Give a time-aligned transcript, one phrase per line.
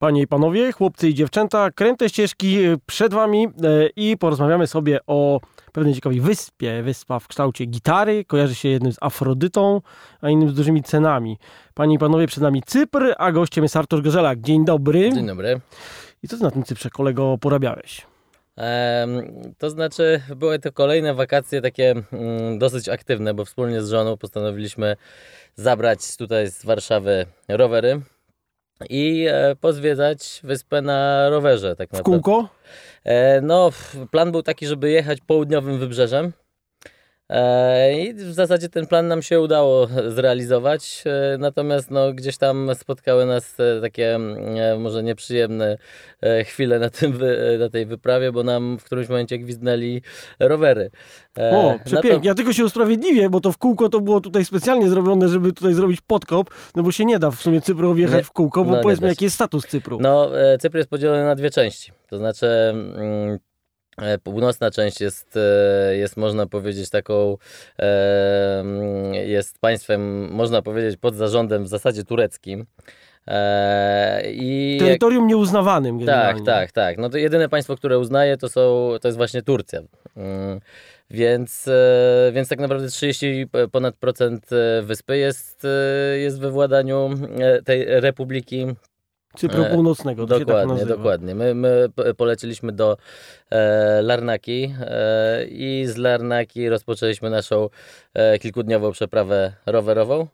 [0.00, 3.48] Panie i panowie, chłopcy i dziewczęta, kręte ścieżki przed wami e,
[3.96, 5.40] i porozmawiamy sobie o
[5.72, 6.82] pewnej ciekawej wyspie.
[6.82, 9.80] Wyspa w kształcie gitary, kojarzy się jednym z Afrodytą,
[10.20, 11.38] a innym z dużymi cenami.
[11.74, 14.40] Panie i panowie, przed nami Cypr, a gościem jest Artur Gorzelak.
[14.40, 15.12] Dzień dobry.
[15.12, 15.60] Dzień dobry.
[16.22, 18.06] I co ty na tym Cyprze, kolego, porabiałeś?
[19.58, 24.96] To znaczy, były to kolejne wakacje takie mm, dosyć aktywne, bo wspólnie z żoną postanowiliśmy
[25.56, 28.00] zabrać tutaj z Warszawy rowery
[28.88, 31.76] i e, pozwiedzać wyspę na rowerze.
[31.76, 32.22] Tak W naprawdę.
[32.22, 32.48] kółko?
[33.04, 33.70] E, no,
[34.10, 36.32] plan był taki, żeby jechać południowym wybrzeżem.
[37.30, 42.70] E, I w zasadzie ten plan nam się udało zrealizować, e, natomiast no, gdzieś tam
[42.74, 45.78] spotkały nas e, takie mm, może nieprzyjemne
[46.44, 47.18] chwile na, tym
[47.58, 50.02] na tej wyprawie, bo nam w którymś momencie gwizdnęli
[50.38, 50.90] rowery.
[51.36, 52.28] O, no to- przepięknie.
[52.28, 55.74] Ja tylko się usprawiedliwię, bo to w kółko to było tutaj specjalnie zrobione, żeby tutaj
[55.74, 58.24] zrobić podkop, no bo się nie da w sumie Cypru jechać Nie.
[58.24, 59.98] w kółko, bo No, powiedzmy, jaki jest status Cypru.
[60.00, 61.92] No, Cypr jest podzielony na dwie części.
[62.10, 63.38] To znaczy, mm,
[64.22, 67.36] północna część jest, e, jest można powiedzieć, taką,
[67.78, 72.66] e, mm, jest państwem, można powiedzieć, pod zarządem w zasadzie tureckim.
[73.26, 76.44] E, I jak- Terytorium nieuznawanym tak, generalnie.
[76.44, 76.98] tak, tak.
[76.98, 79.80] No to jedyne państwo, które uznaje, to, są, to jest właśnie Turcja.
[80.16, 80.60] Mm,
[81.10, 87.10] Więc, e, więc tak naprawdę 30 ponad procent e, wyspy jest, e, jest we władaniu
[87.40, 88.66] e, tej republiki
[89.38, 90.96] Cypru E, Północnego, to się tak Dokładnie, nazywa.
[90.96, 91.34] dokładnie.
[91.34, 92.96] My, my poleciliśmy do
[93.50, 97.68] e, Larnaki e, i z Larnaki rozpoczęliśmy naszą
[98.14, 100.26] e, kilkudniową przeprawę rowerową.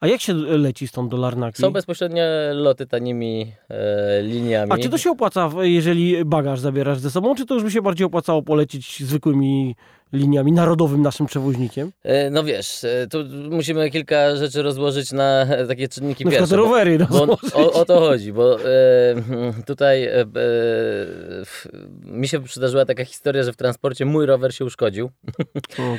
[0.00, 1.62] A jak się leci stąd do Larnaki?
[1.62, 4.72] Są bezpośrednie loty tanimi e, liniami.
[4.72, 7.82] A czy to się opłaca, jeżeli bagaż zabierasz ze sobą, czy to już by się
[7.82, 9.76] bardziej opłacało polecieć zwykłymi
[10.12, 11.92] liniami, narodowym naszym przewoźnikiem?
[12.02, 13.18] E, no wiesz, e, tu
[13.50, 16.56] musimy kilka rzeczy rozłożyć na takie czynniki Na pierwsze.
[16.56, 17.54] bo- rowery Bo rozłożyć.
[17.54, 18.64] o, o to chodzi, bo e,
[19.66, 20.24] tutaj e, e,
[21.40, 21.68] f-
[22.04, 25.10] mi się przydarzyła taka historia, że w transporcie mój rower się uszkodził.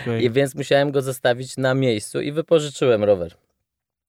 [0.01, 0.23] Okej.
[0.25, 3.31] I więc musiałem go zostawić na miejscu i wypożyczyłem rower.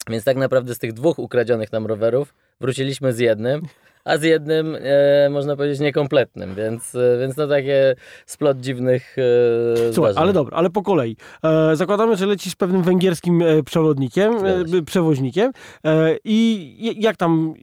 [0.08, 3.62] Więc tak naprawdę z tych dwóch ukradzionych nam rowerów wróciliśmy z jednym,
[4.04, 7.94] a z jednym e, można powiedzieć niekompletnym, więc, e, więc no takie
[8.26, 10.22] splot dziwnych e, Słuchaj, zdarzeń.
[10.22, 11.16] ale dobra, ale po kolei.
[11.44, 14.32] E, zakładamy, że lecisz z pewnym węgierskim e, przewodnikiem,
[14.78, 15.52] e, przewoźnikiem
[15.84, 17.54] e, i jak tam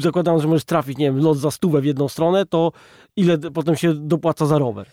[0.00, 2.72] zakładam, że możesz trafić, nie wiem, lot za stówę w jedną stronę, to
[3.16, 4.86] ile potem się dopłaca za rower?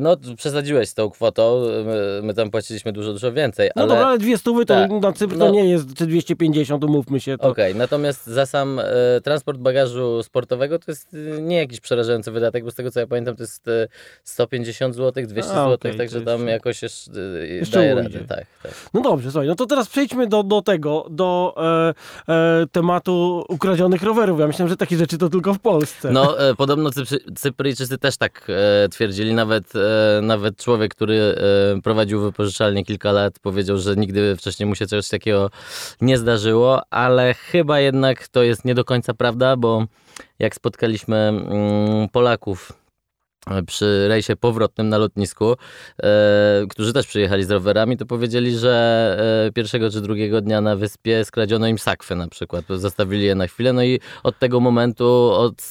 [0.00, 3.88] No przesadziłeś z tą kwotą, my, my tam płaciliśmy dużo, dużo więcej, No ale...
[3.88, 4.90] dobra, ale dwie stówy to Tak.
[4.90, 5.46] na Cypr No.
[5.46, 7.36] to nie jest, czy 250, umówmy się.
[7.38, 8.80] Okej, natomiast za sam
[9.24, 13.06] transport bagażu sportowego to jest e, nie jakiś przerażający wydatek, bo z tego co ja
[13.06, 13.88] pamiętam to jest e,
[14.24, 17.10] 150 zł, 200 A, zł, okej, także tam jeszcze- jakoś jeszcze,
[17.40, 18.18] e, jeszcze daje radę.
[18.28, 18.72] Tak, tak.
[18.94, 21.54] No dobrze, słuchaj, no to teraz przejdźmy do, do tego, do
[22.28, 24.40] e, e, tematu ukradzionych rowerów.
[24.40, 26.10] Ja myślałem, że takie rzeczy to tylko w Polsce.
[26.10, 28.46] No e, podobno Cypry, Cypryjczycy też tak
[28.84, 31.14] e, twierdzili, nawet, e, nawet człowiek, który
[31.76, 35.50] e, prowadził wypożyczalnię kilka lat powiedział, że nigdy wcześniej mu się coś takiego
[36.00, 39.84] nie zdarzyło, ale chyba jednak to jest nie do końca prawda, bo
[40.38, 42.83] jak spotkaliśmy mm, Polaków
[43.66, 45.52] przy rejsie powrotnym na lotnisku,
[46.02, 50.76] e, którzy też przyjechali z rowerami, to powiedzieli, że e, pierwszego czy drugiego dnia na
[50.76, 55.30] wyspie skradziono im sakwy na przykład, zostawili je na chwilę, no i od tego momentu
[55.32, 55.62] od,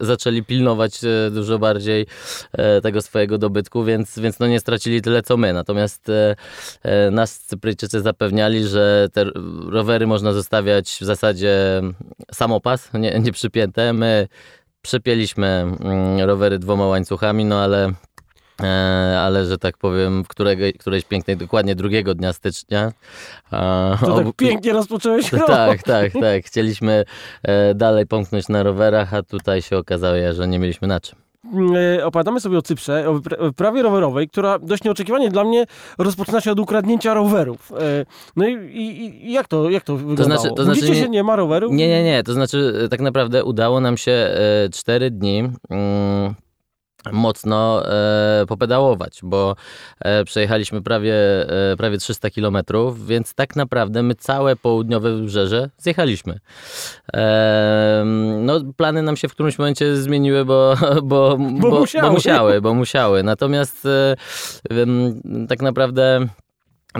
[0.00, 2.06] e, zaczęli pilnować e, dużo bardziej
[2.52, 5.52] e, tego swojego dobytku, więc, więc no nie stracili tyle co my.
[5.52, 6.36] Natomiast e,
[6.82, 9.24] e, nas Cypryjczycy zapewniali, że te
[9.70, 11.82] rowery można zostawiać w zasadzie
[12.32, 13.92] samopas, nie, nie przypięte.
[13.92, 14.28] My
[14.82, 15.46] przypięliśmy
[15.80, 17.92] mm, rowery dwoma łańcuchami, no ale
[18.62, 22.92] E, ale że tak powiem, w którego, którejś pięknej, dokładnie drugiego dnia stycznia.
[24.00, 25.46] to tak pięknie rozpocząłeś rok.
[25.46, 26.44] tak, tak, tak.
[26.44, 27.04] Chcieliśmy
[27.42, 31.18] e, dalej pomknąć na rowerach, a tutaj się okazało, że nie mieliśmy na czym.
[31.98, 35.64] E, opowiadamy sobie o Cyprze, o wypra- wyprawie rowerowej, która dość nieoczekiwanie dla mnie
[35.98, 37.72] rozpoczyna się od ukradnięcia rowerów.
[37.72, 40.40] E, No i, i, jak to, jak to wyglądało?
[40.40, 41.72] znaczy- to znaczy nie- się, nie ma rowerów?
[41.72, 42.22] Nie, nie, nie.
[42.22, 45.38] To znaczy, e, tak naprawdę udało nam się e, cztery dni.
[45.70, 46.34] Mm,
[47.12, 49.56] mocno e, popedałować, bo
[50.00, 51.14] e, przejechaliśmy prawie,
[51.72, 56.38] e, prawie 300 kilometrów, więc tak naprawdę my całe południowe wybrzeże zjechaliśmy.
[57.14, 58.02] E,
[58.40, 62.08] no, plany nam się w którymś momencie zmieniły, bo, bo, bo, musiały.
[62.08, 63.22] bo musiały, bo musiały.
[63.22, 64.16] Natomiast e,
[65.48, 66.26] tak naprawdę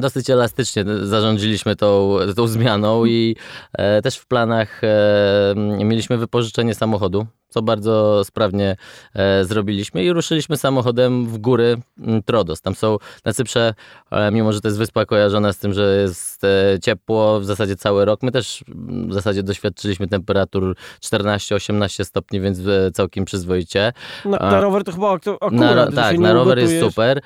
[0.00, 3.36] dosyć elastycznie zarządziliśmy tą, tą zmianą i
[3.72, 5.54] e, też w planach e,
[5.84, 8.76] mieliśmy wypożyczenie samochodu, co bardzo sprawnie
[9.14, 11.76] e, zrobiliśmy i ruszyliśmy samochodem w góry
[12.24, 12.60] Trodos.
[12.60, 13.74] Tam są na Cyprze,
[14.10, 17.76] e, mimo że to jest wyspa kojarzona z tym, że jest e, ciepło w zasadzie
[17.76, 18.64] cały rok, my też
[19.08, 23.92] w zasadzie doświadczyliśmy temperatur 14-18 stopni, więc e, całkiem przyzwoicie.
[24.24, 25.52] Na, na rower to chyba akurat.
[25.52, 27.20] Na, tak, na rower jest super.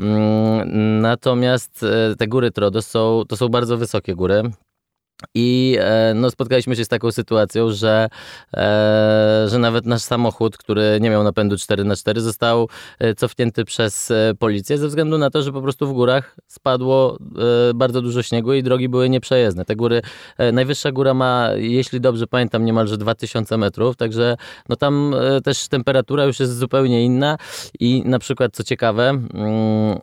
[0.00, 4.42] Mm, natomiast e, te góry Trodos są, to są bardzo wysokie góry.
[5.34, 8.08] I e, no, spotkaliśmy się z taką sytuacją, że,
[8.56, 12.68] e, że nawet nasz samochód, który nie miał napędu 4x4, został
[12.98, 17.18] e, cofnięty przez policję ze względu na to, że po prostu w górach spadło
[17.74, 19.64] bardzo dużo śniegu i drogi były nieprzejezdne.
[19.64, 20.02] Te góry,
[20.52, 24.36] najwyższa góra ma, jeśli dobrze pamiętam, niemalże 2000 metrów, także
[24.68, 25.14] no tam
[25.44, 27.36] też temperatura już jest zupełnie inna
[27.80, 29.98] i na przykład, co ciekawe, mm,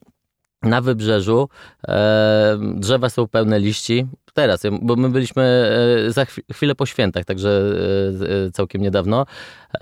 [0.68, 1.50] na wybrzeżu
[1.88, 4.08] e, drzewa są pełne liści.
[4.38, 5.44] Teraz, bo my byliśmy
[6.08, 7.62] e, za chwilę po świętach, także
[8.48, 9.26] e, całkiem niedawno.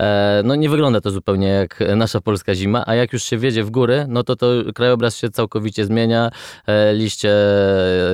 [0.00, 3.64] E, no nie wygląda to zupełnie jak nasza polska zima, a jak już się wiedzie
[3.64, 6.30] w góry, no to to krajobraz się całkowicie zmienia.
[6.66, 7.34] E, liście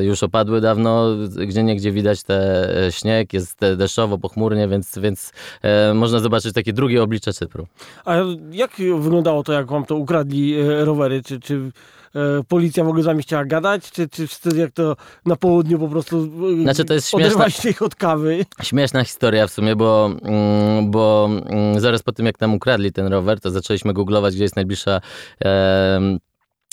[0.00, 1.06] już opadły dawno,
[1.46, 5.32] gdzie niegdzie widać te śnieg, jest deszczowo, pochmurnie, więc, więc
[5.62, 7.66] e, można zobaczyć takie drugie oblicze Cypru.
[8.04, 8.16] A
[8.50, 10.54] jak wyglądało to, jak wam to ukradli
[10.84, 11.22] rowery?
[11.22, 11.70] Czy, czy
[12.01, 12.01] E,
[12.48, 15.88] policja w ogóle z wami chciała gadać, czy, czy wtedy jak to na południu po
[15.88, 16.30] prostu
[16.60, 18.44] e, znaczy, to jest śmieszna, ich od kawy?
[18.62, 23.06] Śmieszna historia w sumie, bo, mm, bo mm, zaraz po tym jak nam ukradli ten
[23.06, 25.00] rower, to zaczęliśmy googlować, gdzie jest najbliższa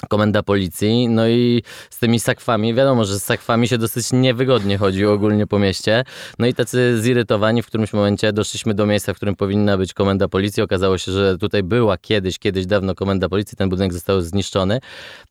[0.07, 5.05] komenda policji, no i z tymi sakwami, wiadomo, że z sakwami się dosyć niewygodnie chodzi
[5.05, 6.03] ogólnie po mieście,
[6.39, 10.27] no i tacy zirytowani w którymś momencie doszliśmy do miejsca, w którym powinna być komenda
[10.27, 14.79] policji, okazało się, że tutaj była kiedyś, kiedyś dawno komenda policji, ten budynek został zniszczony,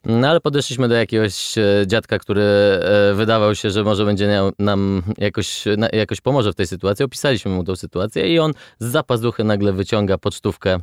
[0.04, 5.02] no ale podeszliśmy do jakiegoś e, dziadka, który e, wydawał się, że może będzie nam
[5.18, 9.72] jakoś, jakoś pomoże w tej sytuacji, opisaliśmy mu tą sytuację i on z zapazuchy nagle
[9.72, 10.80] wyciąga pocztówkę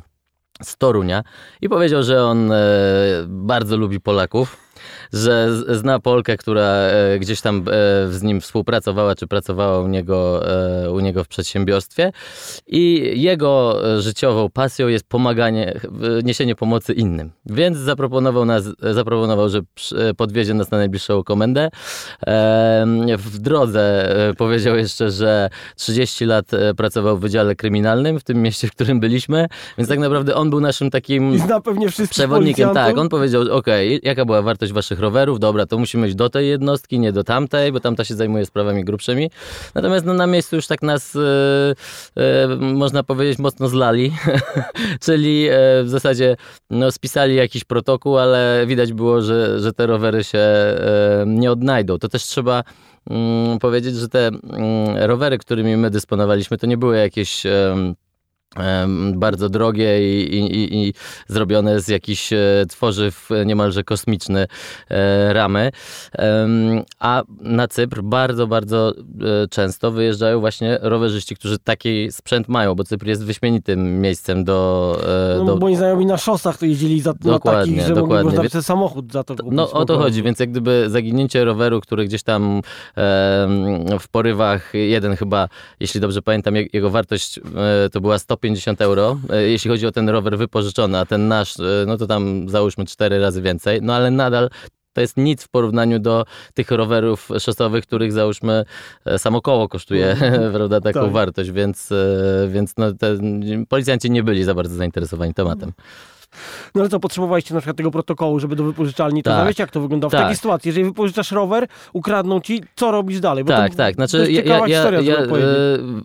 [0.62, 1.22] z Torunia
[1.60, 2.56] i powiedział, że on e,
[3.26, 4.65] bardzo lubi Polaków
[5.12, 7.62] że zna Polkę, która e, gdzieś tam e,
[8.12, 10.42] z nim współpracowała, czy pracowała u niego,
[10.84, 12.12] e, u niego w przedsiębiorstwie
[12.66, 15.80] i jego życiową pasją jest pomaganie,
[16.24, 17.30] niesienie pomocy innym.
[17.46, 19.60] Więc zaproponował, nas, zaproponował, że
[20.16, 21.68] podwiezie nas na najbliższą komendę.
[23.18, 26.46] W drodze powiedział jeszcze, że 30 lat
[26.76, 29.46] pracował w Wydziale Kryminalnym w tym mieście, w którym byliśmy,
[29.78, 31.38] więc tak naprawdę on był naszym takim
[32.10, 32.74] przewodnikiem.
[32.74, 33.66] Tak, on powiedział, ok,
[34.02, 37.72] jaka była wartość waszych rowerów, dobra, to musimy iść do tej jednostki, nie do tamtej,
[37.72, 39.30] bo tamta się zajmuje sprawami grubszymi.
[39.74, 41.74] Natomiast no, na miejscu już tak nas, yy,
[42.16, 44.12] yy, można powiedzieć, mocno zlali,
[45.06, 45.52] czyli yy,
[45.84, 46.36] w zasadzie
[46.70, 50.46] no, spisali jakiś protokół, ale widać było, że, że te rowery się
[51.26, 51.98] nie odnajdą.
[51.98, 52.62] To też trzeba
[53.10, 57.42] mm, powiedzieć, że te mm, rowery, którymi my dysponowaliśmy, to nie były jakieś
[59.14, 60.94] bardzo drogie i, i, i,
[61.28, 62.38] zrobione z jakichś e,
[62.68, 64.46] tworzyw niemalże kosmiczne
[64.90, 65.70] e, ramy.
[66.98, 72.84] A na Cypr bardzo, bardzo e, często wyjeżdżają właśnie rowerzyści, którzy taki sprzęt mają, bo
[72.84, 74.98] Cypr jest wyśmienitym miejscem do...
[75.38, 75.56] No, do...
[75.56, 78.24] Bo oni znajomi na szosach to jeździli za, dokładnie, na takich, że dokładnie.
[78.24, 79.34] można więc, samochód za to.
[79.50, 82.62] No o to chodzi, więc jak gdyby zaginięcie roweru, który gdzieś tam
[84.00, 85.48] w porywach, jeden chyba,
[85.80, 87.40] jeśli dobrze pamiętam, jego wartość
[87.92, 91.60] to była 150 150 euro, e, jeśli chodzi o ten rower wypożyczony, a ten nasz,
[91.60, 94.50] e, no to tam załóżmy 4 razy więcej, no ale nadal
[94.92, 98.64] to jest nic w porównaniu do tych rowerów szosowych, których załóżmy
[99.04, 100.52] e, samo koło kosztuje, mhm.
[100.54, 101.12] prawda, taką tak.
[101.12, 101.92] wartość, więc,
[102.48, 103.18] więc no, te,
[103.68, 105.72] policjanci nie byli za bardzo zainteresowani tematem.
[106.74, 109.40] No ale co, potrzebowaliście na przykład tego protokołu, żeby do wypożyczalni to tak.
[109.40, 109.58] zawieźć?
[109.58, 110.20] Jak to wygląda w tak.
[110.20, 110.68] takiej sytuacji?
[110.68, 113.44] Jeżeli wypożyczasz rower, ukradną ci, co robisz dalej?
[113.44, 113.94] Bo tak, tak.
[113.94, 115.28] Znaczy, ja, ja, historia, ja, e,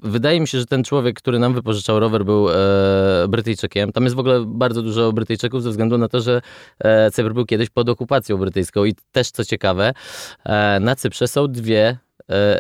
[0.04, 2.54] wydaje mi się, że ten człowiek, który nam wypożyczał rower był e,
[3.30, 3.92] Brytyjczykiem.
[3.92, 6.42] Tam jest w ogóle bardzo dużo Brytyjczyków ze względu na to, że
[6.80, 9.94] e, Cypr był kiedyś pod okupacją brytyjską i też co ciekawe,
[10.44, 11.98] e, na Cyprze są dwie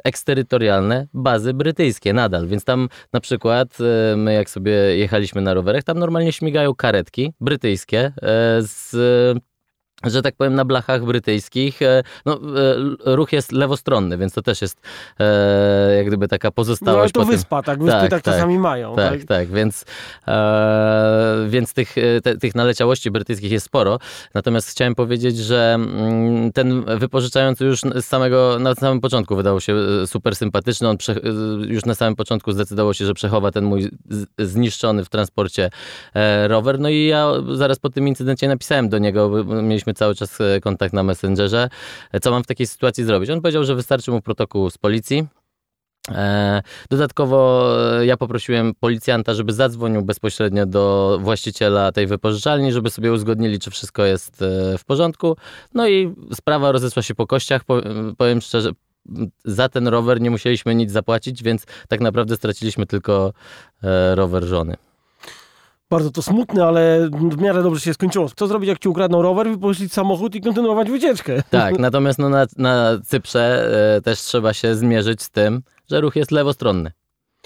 [0.03, 5.83] eksterytorialne bazy brytyjskie nadal, więc tam na przykład e, my jak sobie jechaliśmy na rowerach,
[5.83, 8.11] tam normalnie śmigają karetki brytyjskie e,
[8.61, 8.95] z
[10.03, 14.61] że tak powiem, na blachach brytyjskich e, no, e, ruch jest lewostronny, więc to też
[14.61, 14.81] jest
[15.19, 17.13] e, jak gdyby taka pozostałość.
[17.15, 17.83] No ale to wyspa, tak?
[17.83, 18.95] Wyspy tak, tak, tak czasami mają.
[18.95, 19.85] Tak, tak, tak więc,
[20.27, 23.99] e, więc tych, te, tych naleciałości brytyjskich jest sporo.
[24.33, 29.75] Natomiast chciałem powiedzieć, że mm, ten wypożyczający już z samego, na samym początku wydawał się
[30.05, 30.89] super sympatyczny.
[30.89, 31.15] On prze,
[31.67, 33.89] już na samym początku zdecydował się, że przechowa ten mój
[34.39, 35.69] zniszczony w transporcie
[36.47, 36.79] rower.
[36.79, 40.59] No i ja zaraz po tym incydencie napisałem do niego, mieliśmy mieliśmy cały czas e,
[40.61, 41.69] kontakt na Messengerze.
[42.11, 43.29] E, Co mam w takiej sytuacji zrobić?
[43.29, 45.27] On powiedział, że wystarczy mu protokół z policji.
[46.09, 47.65] E, Dodatkowo
[48.01, 54.05] ja poprosiłem policjanta, żeby zadzwonił bezpośrednio do właściciela tej wypożyczalni, żeby sobie uzgodnili, czy wszystko
[54.05, 54.43] jest
[54.77, 55.37] w porządku.
[55.73, 57.63] No i sprawa rozeszła się po kościach.
[57.63, 57.81] Po-
[58.17, 58.71] Powiem szczerze,
[59.45, 63.33] za ten rower nie musieliśmy nic zapłacić, więc tak naprawdę straciliśmy tylko
[64.15, 64.75] rower żony.
[65.91, 68.29] Bardzo to smutne, ale w miarę dobrze się skończyło.
[68.35, 71.43] Co zrobić, jak ci ukradną rower, wypożyczyć samochód i kontynuować wycieczkę?
[71.49, 76.15] Tak, natomiast no na, na Cyprze e, też trzeba się zmierzyć z tym, że ruch
[76.15, 76.91] jest lewostronny.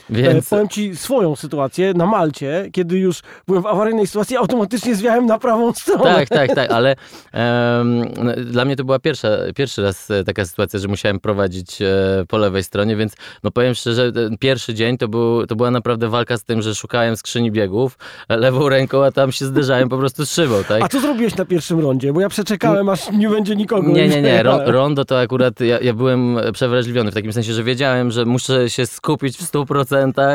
[0.09, 4.95] Więc E, Powiem ci swoją sytuację na Malcie, kiedy już byłem w awaryjnej sytuacji, automatycznie
[4.95, 6.03] zwiałem na prawą stronę.
[6.03, 6.95] tak, tak, tak, ale
[8.23, 11.87] no, dla mnie to była pierwsza, pierwszy raz e, taka sytuacja, że musiałem prowadzić e,
[12.27, 16.37] po lewej stronie, więc no powiem szczerze, pierwszy dzień to, był, to była naprawdę walka
[16.37, 17.97] z tym, że szukałem skrzyni biegów
[18.29, 20.83] lewą ręką, a tam się zderzałem po prostu z szybą, tak?
[20.83, 22.13] A co zrobiłeś na pierwszym rondzie?
[22.13, 23.91] Bo ja przeczekałem, aż nie będzie nikogo.
[23.91, 24.43] Nie, nie, nie.
[24.43, 28.69] Ro, rondo to akurat ja, ja byłem przewrażliwiony w takim sensie, że wiedziałem, że muszę
[28.69, 29.84] się skupić w 100%,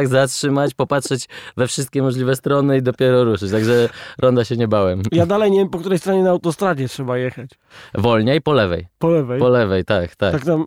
[0.05, 3.51] zatrzymać, popatrzeć we wszystkie możliwe strony i dopiero ruszyć.
[3.51, 3.89] Także
[4.19, 5.03] ronda się nie bałem.
[5.13, 7.51] Ja dalej nie wiem, po której stronie na autostradzie trzeba jechać.
[7.95, 8.87] Wolniej po lewej.
[8.99, 9.41] Po lewej.
[9.41, 10.33] Po lewej, tak, tak.
[10.33, 10.67] Tak tam,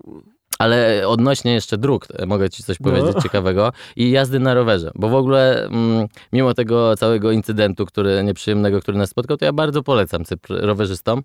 [0.59, 2.91] Ale odnośnie jeszcze dróg, e, mogę ci coś No.
[2.91, 3.71] powiedzieć ciekawego.
[3.95, 8.97] I jazdy na rowerze, bo w ogóle mm, mimo tego całego incydentu, który nieprzyjemnego, który
[8.97, 11.23] nas spotkał, to ja bardzo polecam Cypr rowerzystom.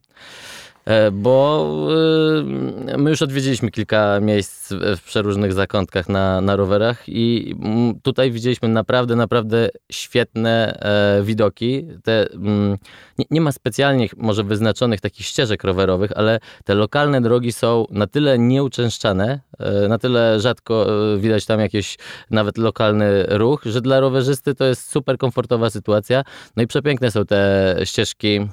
[0.88, 1.66] E, Bo
[2.95, 7.54] y, my już odwiedziliśmy kilka miejsc w przeróżnych zakątkach na, na rowerach i
[8.02, 11.87] tutaj widzieliśmy naprawdę, naprawdę świetne e, widoki.
[12.04, 12.26] Te,
[13.18, 18.07] nie, nie ma specjalnie może wyznaczonych takich ścieżek rowerowych, ale te lokalne drogi są na
[18.07, 21.99] tyle nieuczęszczane, e, na tyle rzadko e, widać tam jakiś
[22.30, 26.25] nawet lokalny ruch, że dla rowerzysty to jest super komfortowa sytuacja.
[26.57, 28.49] No i przepiękne są te ścieżki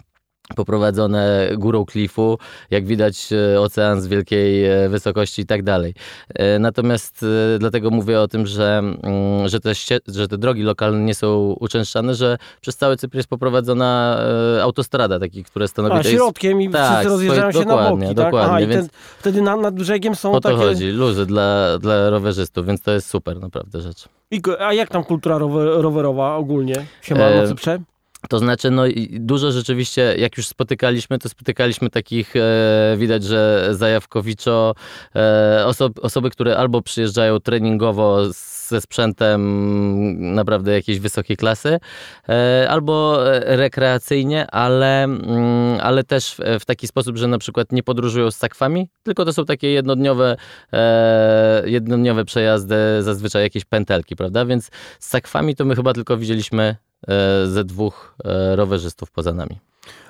[0.55, 2.37] poprowadzone górą klifu,
[2.71, 5.93] jak widać e, ocean z wielkiej e, wysokości i tak dalej.
[6.35, 7.25] E, Natomiast
[7.59, 9.71] dlatego mówię o tym, że, mm, że, te,
[10.07, 14.19] że te drogi lokalne nie są uczęszczane, że przez cały Cypr jest poprowadzona
[14.61, 15.93] autostrada, taki, które stanowi...
[15.93, 18.05] a, jest- środkiem i Tak, wszyscy rozjeżdżają się na boki.
[18.05, 18.15] Tak?
[18.15, 20.61] dokładnie, Aha, więc- ten, wtedy na, nad brzegiem są O to takie...
[20.61, 24.05] chodzi, luzy dla, dla rowerzystów, więc to jest super naprawdę rzecz.
[24.31, 27.79] I, a jak tam kultura rower, rowerowa ogólnie się ma na Cyprze?
[28.29, 34.73] To znaczy, no dużo rzeczywiście, jak już spotykaliśmy, to spotykaliśmy takich, e, widać, że zajawkowiczo,
[35.15, 38.33] e, osob, osoby, które albo przyjeżdżają treningowo
[38.67, 39.41] ze sprzętem
[40.35, 41.79] naprawdę jakiejś wysokiej klasy,
[42.29, 47.71] e, albo e, rekreacyjnie, ale, mm, ale też w, w taki sposób, że na przykład
[47.71, 50.37] nie podróżują z sakwami, tylko to są takie jednodniowe,
[50.73, 54.45] e, jednodniowe przejazdy, zazwyczaj jakieś pętelki, prawda?
[54.45, 56.75] Więc z sakwami to my chyba tylko widzieliśmy
[57.45, 59.59] ze dwóch e, rowerzystów poza nami.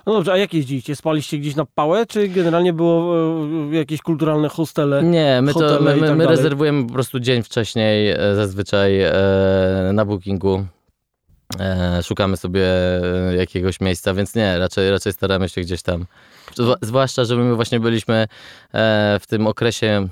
[0.05, 0.95] No dobrze, a jak jeździliście?
[0.95, 3.15] Spaliście gdzieś na pałę, czy generalnie było
[3.71, 5.03] e, jakieś kulturalne hostele?
[5.03, 9.11] Nie, my, to, my, my, tak my rezerwujemy po prostu dzień wcześniej e, zazwyczaj e,
[9.93, 10.65] na bookingu.
[11.59, 12.65] E, szukamy sobie
[13.29, 16.05] e, jakiegoś miejsca, więc nie, raczej, raczej staramy się gdzieś tam.
[16.81, 18.27] Zwłaszcza, że my właśnie byliśmy
[18.73, 20.07] e, w tym okresie e,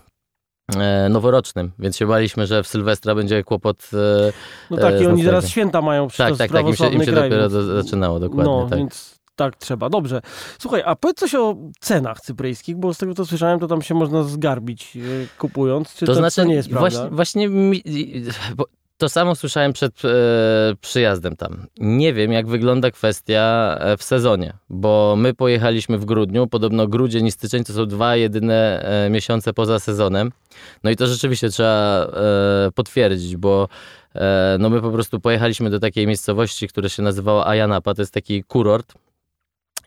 [1.09, 3.89] noworocznym, więc się baliśmy, że w Sylwestra będzie kłopot.
[3.93, 4.33] E,
[4.71, 7.03] No tak, e, i oni teraz święta mają przecież tak, tak, tak, im się, im
[7.03, 8.53] się kraj, dopiero więc- zaczynało, dokładnie.
[8.53, 8.79] No, tak.
[8.79, 9.89] więc tak trzeba.
[9.89, 10.21] Dobrze.
[10.59, 13.95] Słuchaj, a powiedz coś o cenach cypryjskich, bo z tego co słyszałem, to tam się
[13.95, 14.99] można zgarbić e,
[15.37, 15.93] kupując.
[15.95, 16.89] Czy to, to znaczy, to nie jest prawda?
[16.89, 17.83] właśnie, właśnie mi,
[18.97, 20.09] to samo słyszałem przed e,
[20.81, 21.67] przyjazdem tam.
[21.77, 27.25] Nie wiem, jak wygląda kwestia e, w sezonie, bo my pojechaliśmy w grudniu, podobno grudzień
[27.25, 30.31] i styczeń to są dwa jedyne e, miesiące poza sezonem.
[30.83, 33.67] No i to rzeczywiście trzeba e, potwierdzić, bo
[34.15, 38.13] e, no my po prostu pojechaliśmy do takiej miejscowości, która się nazywała Ayanapa, to jest
[38.13, 38.93] taki kurort.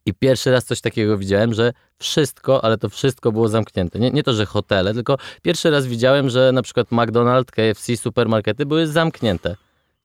[0.07, 3.99] I pierwszy raz coś takiego widziałem, że wszystko, ale to wszystko było zamknięte.
[3.99, 8.67] Nie, nie to, że hotele, tylko pierwszy raz widziałem, że na przykład McDonald's, KFC, supermarkety
[8.67, 9.57] były zamknięte.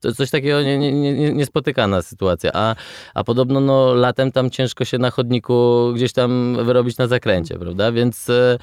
[0.01, 2.51] To coś takiego nie, nie, nie, niespotykana sytuacja.
[2.53, 2.75] A,
[3.13, 7.91] a podobno no, latem tam ciężko się na chodniku gdzieś tam wyrobić na zakręcie, prawda?
[7.91, 8.57] Więc, e,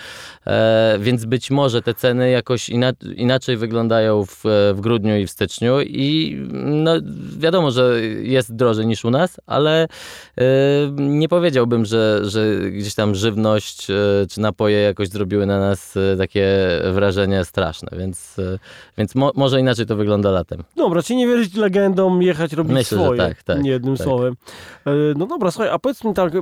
[0.46, 4.42] e, więc być może te ceny jakoś ina, inaczej wyglądają w,
[4.74, 6.92] w grudniu i w styczniu i no,
[7.38, 9.82] wiadomo, że jest drożej niż u nas, ale
[10.38, 10.44] e,
[10.96, 13.94] nie powiedziałbym, że, że gdzieś tam żywność e,
[14.30, 16.46] czy napoje jakoś zrobiły na nas e, takie
[16.92, 18.58] wrażenie straszne, więc, e,
[18.98, 20.64] więc mo, może inaczej to wygląda latem.
[20.76, 23.18] Dobra, czyli nie wierzyć legendom, jechać robić Myślę, swoje.
[23.18, 24.04] tak, tak, nie jednym tak.
[24.06, 24.34] słowem.
[24.86, 26.32] E, No dobra, słuchaj, a powiedz mi tak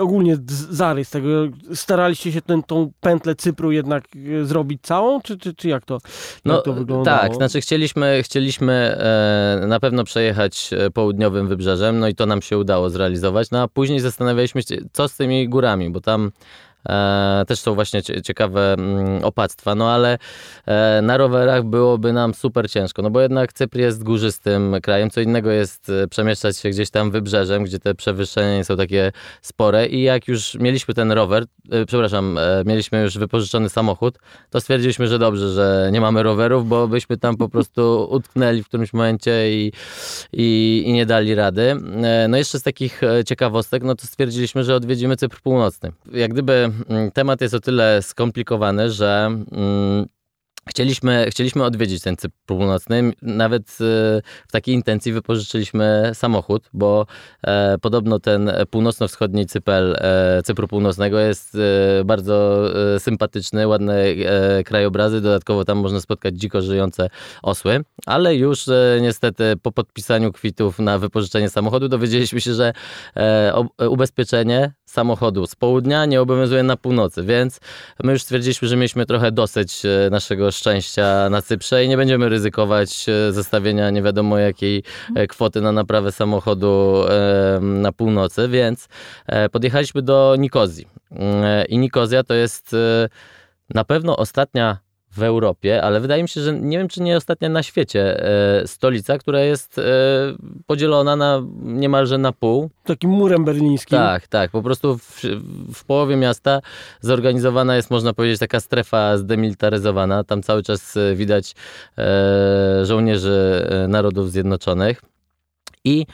[0.00, 1.28] ogólnie z- zarys tego.
[1.74, 4.04] Staraliście się ten, tą pętlę Cypru jednak
[4.42, 5.98] e, zrobić całą, czy, czy, czy jak to,
[6.44, 7.18] jak to wyglądało?
[7.18, 12.58] tak, znaczy chcieliśmy, chcieliśmy e, na pewno przejechać południowym wybrzeżem, no i to nam się
[12.58, 16.32] udało zrealizować, no a później zastanawialiśmy się, co z tymi górami, bo tam
[17.46, 20.18] też są właśnie cie- ciekawe mm, opactwa, no ale
[20.66, 25.20] e, na rowerach byłoby nam super ciężko, no bo jednak Cypr jest górzystym krajem, co
[25.20, 29.12] innego jest e, przemieszczać się gdzieś tam wybrzeżem, gdzie te przewyższenia są takie
[29.42, 34.18] spore i jak już mieliśmy ten rower, e, przepraszam, e, mieliśmy już wypożyczony samochód,
[34.50, 38.68] to stwierdziliśmy, że dobrze, że nie mamy rowerów, bo byśmy tam po prostu utknęli w
[38.68, 39.72] którymś momencie i,
[40.32, 41.76] i, i nie dali rady.
[42.02, 45.92] E, No jeszcze z takich e, ciekawostek, no to stwierdziliśmy, że odwiedzimy Cypr Północny.
[46.12, 46.70] Jak gdyby
[47.14, 50.06] temat jest o tyle skomplikowany, że mm,
[50.68, 53.12] Chcieliśmy, chcieliśmy odwiedzić ten Cypr Północny.
[53.22, 53.74] Nawet e,
[54.48, 57.06] w takiej intencji wypożyczyliśmy samochód, bo
[57.42, 64.64] e, podobno ten północno-wschodni Cypel e, Cypru Północnego jest e, bardzo e, sympatyczny, ładne e,
[64.64, 65.20] krajobrazy.
[65.20, 67.08] Dodatkowo tam można spotkać dziko żyjące
[67.42, 67.84] osły.
[68.06, 68.64] Ale już
[69.00, 72.72] niestety po podpisaniu kwitów na wypożyczenie samochodu dowiedzieliśmy się, że
[73.88, 77.60] ubezpieczenie samochodu z południa nie obowiązuje na północy, więc
[78.04, 82.28] my już stwierdziliśmy, że mieliśmy trochę dosyć e, naszego szczęścia na Cyprze i nie będziemy
[82.28, 84.82] ryzykować e, zostawienia nie wiadomo jakiej
[85.14, 87.04] e, kwoty na naprawę samochodu
[87.60, 88.88] na północy, więc
[89.52, 90.86] podjechaliśmy do Nikozji.
[91.68, 92.76] I Nikozja to jest
[93.74, 94.78] na pewno ostatnia
[95.16, 98.24] w Europie, ale wydaje mi się, że nie wiem, czy nie ostatnia na świecie
[98.60, 99.82] e, stolica, która jest e,
[100.66, 102.70] podzielona na niemalże na pół.
[102.84, 103.98] Takim murem berlińskim.
[103.98, 104.50] Tak, tak.
[104.50, 105.22] Po prostu w,
[105.74, 106.60] w połowie miasta
[107.00, 110.24] zorganizowana jest, można powiedzieć, taka strefa zdemilitaryzowana.
[110.24, 111.54] Tam cały czas e, widać
[111.98, 115.02] e, żołnierzy Narodów Zjednoczonych.
[115.84, 116.06] I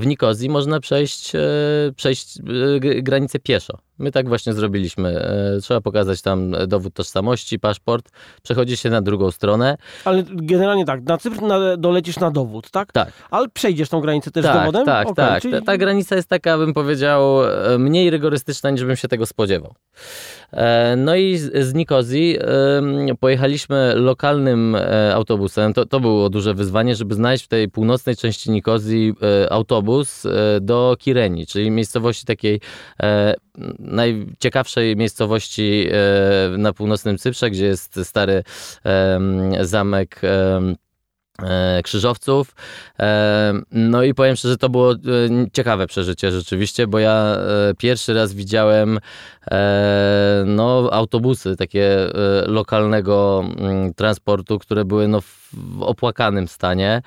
[0.00, 1.32] w Nikozji można przejść,
[1.96, 2.38] przejść
[3.02, 3.78] granicę pieszo.
[3.98, 5.08] My tak właśnie zrobiliśmy.
[5.56, 8.08] E, trzeba pokazać tam dowód tożsamości, paszport,
[8.42, 9.76] przechodzi się na drugą stronę.
[10.04, 12.92] Ale generalnie tak, na Cypr na, dolecisz na dowód, tak?
[12.92, 13.12] Tak.
[13.30, 14.86] Ale przejdziesz tą granicę też z tak, dowodem?
[14.86, 15.42] Tak, Okej, tak.
[15.42, 19.26] czyli- Ta, ta granica jest taka, bym powiedział, e, mniej rygorystyczna, niż bym się tego
[19.26, 19.74] spodziewał.
[20.52, 22.38] E, No i z, z Nikozji
[23.20, 25.72] pojechaliśmy lokalnym e, autobusem.
[25.74, 29.12] To, to było duże wyzwanie, żeby znaleźć w tej północnej części Nikozji
[29.44, 32.60] e, autobus e, do Kireni, czyli miejscowości takiej
[33.02, 33.34] e,
[33.84, 38.44] najciekawszej miejscowości e, na północnym Cyprze, gdzie jest stary
[39.60, 42.54] zamek e, krzyżowców.
[43.70, 44.96] No i powiem szczerze, to było e,
[45.52, 47.36] ciekawe przeżycie rzeczywiście, bo ja
[47.78, 48.98] pierwszy raz widziałem
[50.46, 52.10] no, autobusy takie e,
[52.46, 57.02] lokalnego mm, transportu, które były no, w opłakanym stanie.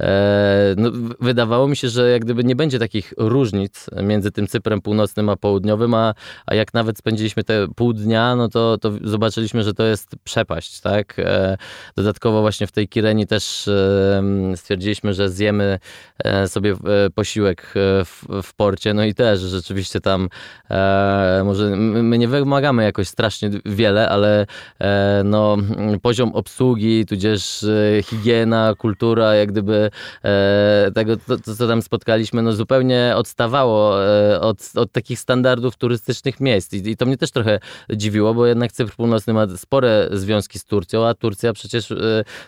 [0.00, 4.80] E, No, wydawało mi się, że jak gdyby nie będzie takich różnic między tym Cyprem
[4.80, 6.14] północnym a południowym, a,
[6.46, 10.80] a jak nawet spędziliśmy te pół dnia, no to, to zobaczyliśmy, że to jest przepaść,
[10.80, 11.18] tak?
[11.18, 11.56] E,
[11.96, 14.22] Dodatkowo właśnie w tej Kireni też e,
[14.56, 15.78] stwierdziliśmy, że zjemy
[16.24, 20.28] e, sobie e, posiłek e, w, w porcie, no i też rzeczywiście tam
[20.70, 24.46] e, może my nie wymagamy jakoś strasznie wiele, ale
[24.80, 25.56] e, no,
[26.02, 29.90] poziom obsługi, tudzież e, higiena, kultura, jak gdyby
[30.24, 33.96] e, tego, to, co tam spotkaliśmy, no zupełnie odstawało
[34.40, 36.72] od, od takich standardów turystycznych miejsc.
[36.72, 37.58] I, I to mnie też trochę
[37.90, 41.92] dziwiło, bo jednak Cypr Północny ma spore związki z Turcją, a Turcja przecież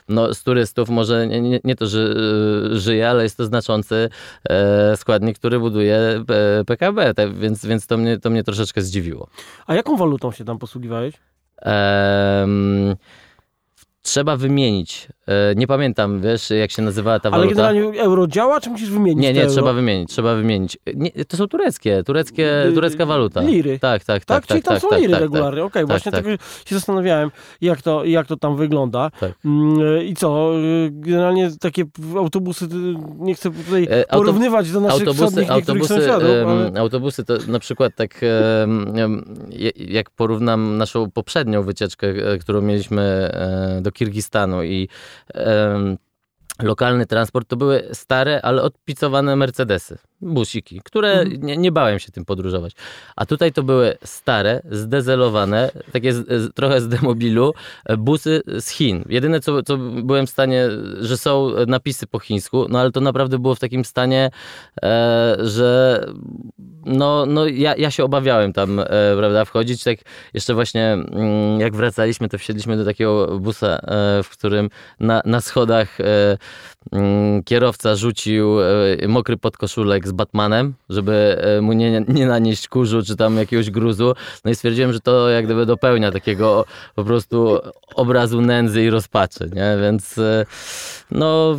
[0.09, 2.15] no, z turystów może nie, nie, to, że
[2.79, 4.09] żyje, ale jest to znaczący
[4.97, 6.25] składnik, który buduje
[6.67, 9.24] PKB, te, więc, więc to, mnie, to mnie troszeczkę zdziwiło.
[9.67, 11.15] A jaką walutą się tam posługiwałeś?
[14.03, 15.09] Trzeba wymienić.
[15.27, 17.55] E, nie pamiętam, wiesz, jak się nazywała ta Ale waluta.
[17.63, 19.53] generalnie euro działa, czy musisz wymienić Nie, nie, euro?
[19.53, 20.79] trzeba wymienić, trzeba wymienić.
[20.95, 23.41] Nie, to są tureckie, tureckie, Y, turecka waluta.
[23.43, 23.79] liry.
[23.79, 24.47] Tak, tak, Tak, tak.
[24.47, 25.65] czyli tak, tam tak, są tak, liry tak, regularnie.
[25.65, 26.25] Okej, właśnie tak.
[26.25, 29.11] tak się zastanawiałem, jak to, jak to tam wygląda.
[29.21, 29.33] Tak.
[29.45, 31.85] Mm, I co, y, generalnie takie
[32.17, 32.69] autobusy, y,
[33.19, 36.81] nie chcę tutaj E, porównywać do naszych Autobusy, wschodnich autobusy, sąsiadów, ale...
[36.81, 38.21] autobusy to na przykład tak,
[39.77, 43.31] jak porównam naszą poprzednią wycieczkę, e, którą mieliśmy
[43.81, 44.89] do Kirgistanu i
[45.35, 45.99] 嗯
[46.63, 51.43] lokalny transport, to były stare, ale odpicowane Mercedesy, busiki, które Mhm.
[51.43, 52.73] nie, nie bałem się tym podróżować.
[53.17, 59.05] A tutaj to były stare, zdezelowane, takie z, trochę z demobilu, e, busy z Chin.
[59.09, 60.69] Jedyne, co, co byłem w stanie,
[61.01, 64.31] że są napisy po chińsku, no ale to naprawdę było w takim stanie,
[64.83, 66.01] e, że
[66.87, 68.87] no, no ja, ja się obawiałem tam, e,
[69.19, 69.85] prawda, wchodzić.
[69.85, 69.99] Tak
[70.35, 75.41] jeszcze właśnie mm, jak wracaliśmy, to wsiedliśmy do takiego busa, e, w którym na, na
[75.41, 76.05] schodach e,
[77.45, 83.17] kierowca rzucił e, mokry podkoszulek z Batmanem, żeby e, mu nie, nie nanieść kurzu czy
[83.17, 84.15] tam jakiegoś gruzu.
[84.45, 87.59] No i stwierdziłem, że to jak gdyby dopełnia takiego po prostu
[87.95, 89.77] obrazu nędzy i rozpaczy, nie?
[89.81, 90.47] Więc e,
[91.11, 91.59] no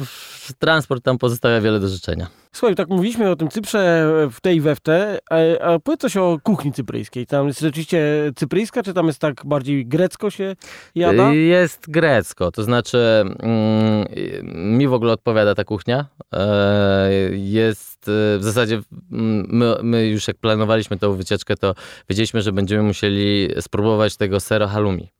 [0.53, 2.27] transport tam pozostawia wiele do życzenia.
[2.51, 6.17] Słuchaj, tak mówiliśmy o tym Cyprze w tej we w te, a, a powiedz coś
[6.17, 7.25] o kuchni cypryjskiej.
[7.25, 10.55] Tam jest rzeczywiście cypryjska, czy tam jest tak bardziej grecko się
[10.95, 11.33] jada?
[11.33, 12.97] Jest grecko, to znaczy
[13.39, 14.05] mm,
[14.53, 16.05] mi w ogóle odpowiada ta kuchnia.
[16.33, 18.81] E, jest e, w zasadzie
[19.11, 21.75] mm, my, my już jak planowaliśmy tą wycieczkę, to
[22.09, 25.11] wiedzieliśmy, że będziemy musieli spróbować tego sero halloumi.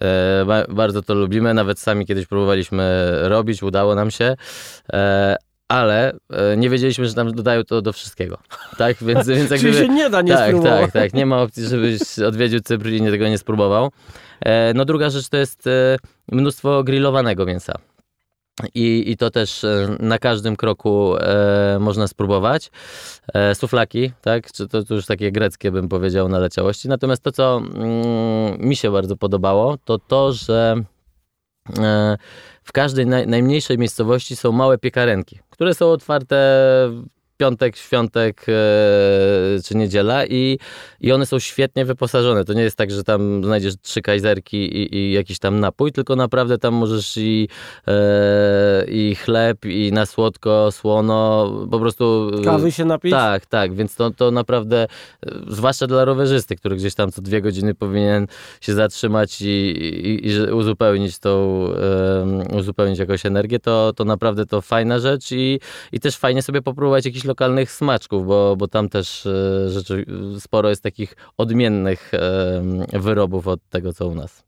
[0.00, 4.34] E, ba- bardzo to lubimy, nawet sami kiedyś próbowaliśmy robić, udało nam się,
[4.92, 5.36] e,
[5.68, 8.38] ale e, nie wiedzieliśmy, że tam dodają to do wszystkiego.
[8.78, 10.80] Tak, więc, więc jak Czyli się nie da nie tak, spróbować.
[10.82, 11.14] tak, tak.
[11.14, 13.90] Nie ma opcji, żebyś odwiedził Cypr i tego nie spróbował.
[14.74, 15.64] No druga rzecz to jest
[16.32, 17.72] mnóstwo grillowanego mięsa.
[18.74, 22.70] I, I to też e, na każdym kroku e, można spróbować.
[23.34, 24.52] E, suflaki, tak?
[24.52, 26.88] Czy to, to już takie greckie bym powiedział naleciałości.
[26.88, 30.76] Natomiast to, co mm, mi się bardzo podobało, to to, że
[31.78, 32.16] e,
[32.64, 36.36] w każdej naj, najmniejszej miejscowości są małe piekarenki, które są otwarte
[37.44, 38.52] piątek, świątek e,
[39.64, 40.58] czy niedziela i,
[41.00, 42.44] i one są świetnie wyposażone.
[42.44, 46.16] To nie jest tak, że tam znajdziesz trzy kajzerki i, i jakiś tam napój, tylko
[46.16, 47.48] naprawdę tam możesz i,
[47.88, 52.30] e, i chleb, i na słodko, słono, po prostu...
[52.40, 53.12] e, Kawy się napić?
[53.12, 54.86] tak, tak, więc to, to naprawdę,
[55.48, 58.26] zwłaszcza dla rowerzysty, który gdzieś tam co dwie godziny powinien
[58.60, 61.68] się zatrzymać i, i, i uzupełnić tą,
[62.58, 65.60] uzupełnić jakąś energię, to, to naprawdę to fajna rzecz i,
[65.92, 70.06] i też fajnie sobie popróbować jakichś lokalnych smaczków, bo, bo tam też e, rzeczy,
[70.38, 74.44] sporo jest takich odmiennych em, wyrobów od tego, co u nas.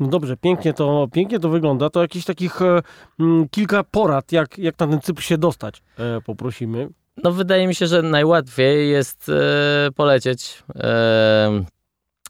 [0.00, 1.90] No dobrze, pięknie to, pięknie to wygląda.
[1.90, 2.82] To jakichś takich e,
[3.20, 6.88] mm, kilka porad, jak, jak na ten Cypr się dostać, e, poprosimy.
[7.24, 11.64] No wydaje mi się, że najłatwiej jest e, polecieć e,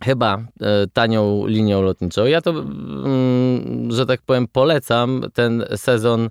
[0.04, 2.24] chyba e, tanią linią lotniczą.
[2.26, 6.24] Ja to, mm, że tak powiem, polecam ten sezon,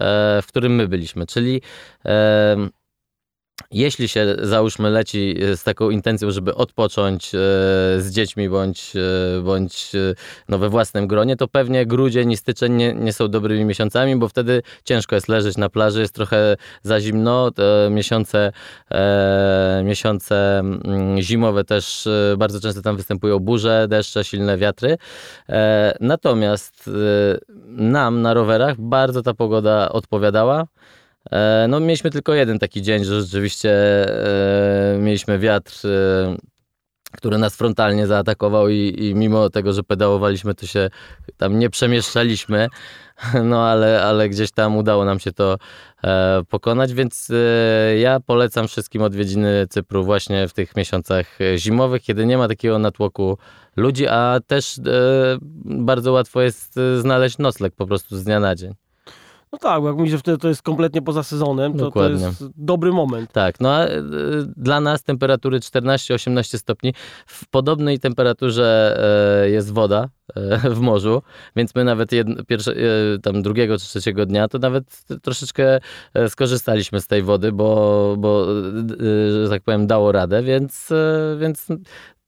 [0.00, 1.62] e, w którym my byliśmy, czyli
[2.04, 2.56] e,
[3.70, 7.38] jeśli się, załóżmy, leci z taką intencją, żeby odpocząć e,
[7.98, 10.14] z dziećmi bądź, e, bądź e,
[10.48, 14.28] no, we własnym gronie, to pewnie grudzień i styczeń nie, nie są dobrymi miesiącami, bo
[14.28, 17.50] wtedy ciężko jest leżeć na plaży, jest trochę za zimno.
[17.90, 18.52] Miesiące,
[19.84, 24.96] miesiące mm, zimowe też bardzo często tam występują burze, deszcze, silne wiatry.
[26.00, 26.90] Natomiast
[27.66, 30.66] nam na rowerach bardzo ta pogoda odpowiadała.
[31.30, 33.70] E, No, mieliśmy tylko jeden taki dzień, że rzeczywiście
[34.94, 36.36] e, mieliśmy wiatr, e,
[37.12, 40.90] który nas frontalnie zaatakował i, i mimo tego, że pedałowaliśmy, to się
[41.36, 42.68] tam nie przemieszczaliśmy,
[43.44, 45.56] no ale, ale gdzieś tam udało nam się to
[46.48, 47.28] pokonać, więc
[47.98, 53.38] ja polecam wszystkim odwiedziny Cypru właśnie w tych miesiącach zimowych, kiedy nie ma takiego natłoku
[53.76, 54.80] ludzi, a też
[55.64, 58.74] bardzo łatwo jest znaleźć nocleg po prostu z dnia na dzień.
[59.52, 62.44] No tak, bo jak mówisz, że wtedy to jest kompletnie poza sezonem, to, to jest
[62.56, 63.32] dobry moment.
[63.32, 64.02] Tak, no a e,
[64.56, 66.94] dla nas temperatury 14-18 stopni.
[67.26, 68.96] W podobnej temperaturze
[69.44, 71.22] e, jest woda e, w morzu,
[71.56, 72.74] więc my nawet jedno, pierwsze,
[73.22, 74.84] tam drugiego czy trzeciego dnia to nawet
[75.22, 75.78] troszeczkę
[76.28, 78.46] skorzystaliśmy z tej wody, bo, bo
[79.42, 80.88] że tak powiem dało radę, więc,
[81.38, 81.66] więc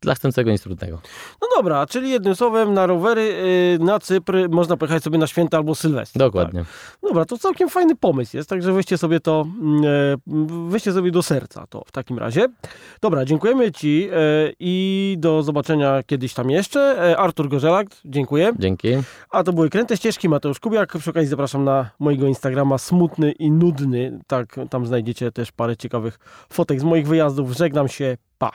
[0.02, 1.00] dla chcącego nic trudnego.
[1.42, 3.20] No dobra, czyli jednym słowem na rowery
[3.80, 6.18] y, na Cypr można pojechać sobie na święta albo Sylwestra.
[6.18, 6.60] Dokładnie.
[6.60, 6.98] Tak.
[7.02, 11.22] Dobra, to całkiem fajny pomysł jest, także weźcie sobie to, mm, e, weźcie sobie do
[11.22, 12.46] serca to w takim razie.
[13.00, 14.16] Dobra, dziękujemy Ci e,
[14.60, 16.80] i do zobaczenia kiedyś tam jeszcze.
[16.80, 18.52] E, Artur Gorzelak, dziękuję.
[18.58, 18.88] Dzięki.
[19.30, 20.98] A to były Kręte Ścieżki, Mateusz Kubiak.
[20.98, 24.20] Przy okazji zapraszam na mojego Instagrama Smutny i Nudny.
[24.26, 26.18] Tak, tam znajdziecie też parę ciekawych
[26.52, 27.52] fotek z moich wyjazdów.
[27.56, 28.50] Żegnam się, pa.